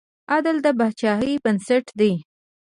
[0.33, 2.13] عدل د پاچاهۍ بنسټ دی.